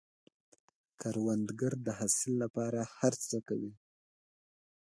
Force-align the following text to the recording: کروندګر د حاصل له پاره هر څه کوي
کروندګر 0.99 1.73
د 1.85 1.87
حاصل 1.99 2.31
له 2.41 2.47
پاره 2.55 2.81
هر 2.97 3.13
څه 3.27 3.37
کوي 3.47 3.73